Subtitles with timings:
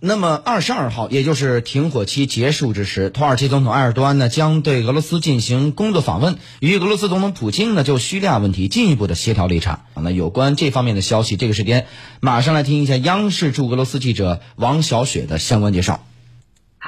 [0.00, 9.80] 那么二十二号，也就是停火期结束之时，土耳其总统埃尔多安呢将对俄罗斯进行工作访问，与俄罗斯总统普京呢就叙利亚问题进一步的协调立场。
[9.96, 11.86] 那有关这方面的消息，这个时间
[12.20, 16.07] 马上来听一下央视驻俄罗斯记者王小雪的相关介绍。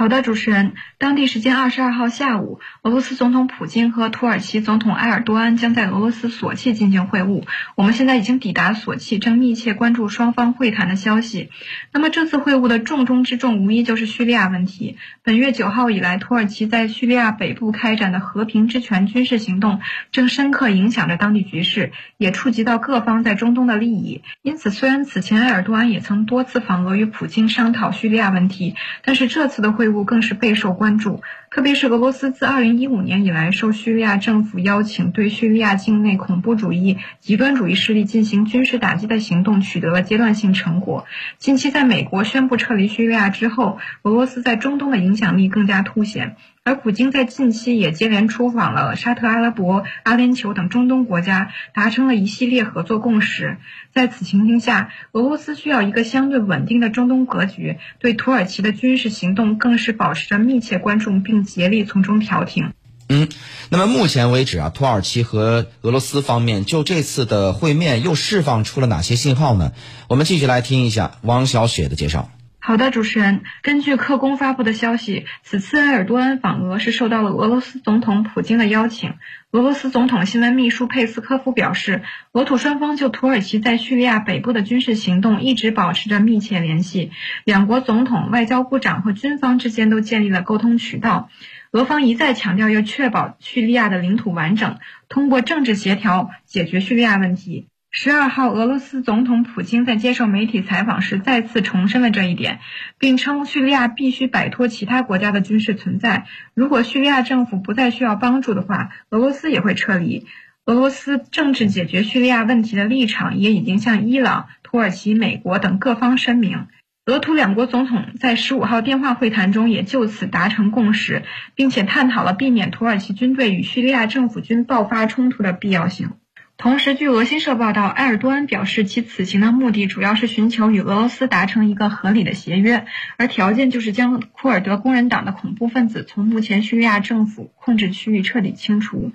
[0.00, 0.72] 好的，主持人。
[0.96, 7.44] 当地时间二十二号下午，俄罗斯总统普京和土耳其总统埃尔多安将在俄罗斯索契进行会晤。
[7.74, 11.50] 我们现在已经抵达索契，正密切关注双方会谈的消息。
[11.92, 14.96] 那么这次会晤的重中之重，无疑就是叙利亚问题。
[15.22, 19.80] 本月九号以来，土耳其在叙利亚北部开展的和平之权军事行动，
[20.12, 24.22] 正深刻影响着当地局势，也触及到各方在中东的利益。
[24.40, 31.22] 因此，虽然此前埃尔多安也曾多次访俄与普京商讨叙利亚问题，但是这次的会更是备受关注。
[31.50, 41.06] 特别是俄罗斯自2015年以来，受叙利亚政府邀请，对叙利亚境内恐怖主义、极端主义势力进行军事打击的行动取得了阶段性成果。
[41.38, 46.36] 近期，在美国宣布撤离叙利亚之后，俄罗斯在中东的影响力更加凸显。
[46.62, 53.56] 而普京在近期也接连出访了沙特阿拉伯、阿联酋等中东国家，达成了一系列合作共识。
[53.94, 62.74] 在此情形下，俄罗斯需要一个相对稳定的中东格局，对土耳其的军事行动更是保持着密切关注，并竭力从中调停。
[63.08, 63.28] 嗯，
[63.70, 69.72] 那么目前为止啊，土耳其和俄罗斯方面就这次的会面又释放出了哪些信号呢？
[70.08, 72.30] 我们继续来听一下王小雪的介绍。
[72.62, 73.40] 好的，主持人。
[73.62, 79.14] 根据克宫发布的消息，此次埃尔多安访俄是受到了俄罗斯总统普京的邀请。
[79.50, 82.02] 俄罗斯总统新闻秘书佩斯科夫表示，
[82.32, 87.10] 俄土双方就土耳其在叙利亚北部的军事行动一直保持着密切联系，
[87.44, 91.30] 两国总统、外交部长和军方之间都建立了沟通渠道。
[91.72, 97.69] 俄方一再强调要确保叙利亚的领土完整，通过政治协调解决叙利亚问题。
[97.92, 102.60] 十二号，俄罗斯总统普京在接受媒体采访时再次重申了这一点，
[102.98, 106.26] 并称叙利亚必须摆脱其他国家的军事存在。
[106.54, 110.26] 如果叙利亚政府不再需要帮助的话，俄罗斯也会撤离。
[110.66, 116.68] 俄罗斯政治解决叙利亚问题的立场也已经向伊朗、土耳其、美国等各方声明。
[117.06, 121.24] 俄土两国总统在十五号电话会谈中也就此达成共识，
[121.56, 126.12] 并且探讨了避免土耳其军队与叙利亚政府军爆发冲突的必要性。
[126.60, 132.84] 同时，据俄新社报道，埃尔多安表示，其此行的目的主要是寻求与俄罗斯达成一个合理的协约，
[133.16, 139.10] 而条件就是将库尔德工人党的恐怖分子从目前叙利亚政府控制区域彻底清除。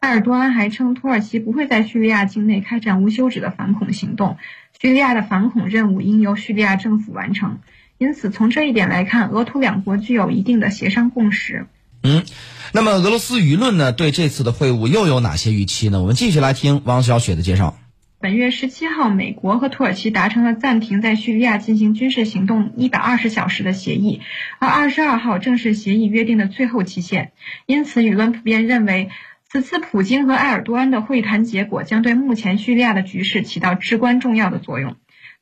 [0.00, 4.36] 埃尔多安还称，土耳其不会在叙利亚境内开展无休止的反恐行动，
[4.80, 7.60] 叙利亚的反恐任务应由叙利亚政府完成。
[7.98, 11.68] 因此，从这一点来看，俄土两国具有一定的协商共识。
[12.02, 12.24] 嗯。
[12.72, 13.92] 那么俄罗斯舆论呢？
[13.92, 16.02] 对这次的会晤又有哪些预期呢？
[16.02, 17.78] 我们继续来听王小雪的介绍。
[18.20, 24.20] 本月十七号，美国和土耳其达成了暂停在叙利亚进行军事行动一百二十小时的协议，
[24.58, 27.32] 而二十二号正是协议约定的最后期限。
[27.66, 29.08] 因此，舆论普遍认为，
[29.48, 34.96] 此次普京和埃尔多安的会谈结果将对目前叙利亚的局势起到至关重要的作用。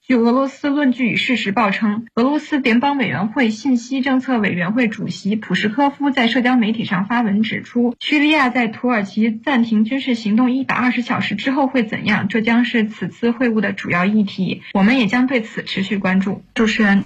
[0.09, 12.29] 据俄罗斯《论据与事实报》称，俄罗斯联邦委员会信息政策委员会主席普什科夫在社交媒体上发文指出，叙利亚在土耳其暂停军事行动一百二十小时之后会怎样？
[12.29, 14.63] 这将是此次会晤的主要议题。
[14.75, 16.45] 我们也将对此持续关注。
[16.55, 17.05] 主持人。